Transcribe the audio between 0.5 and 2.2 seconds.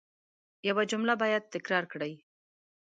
یو جمله باید تکرار کړئ.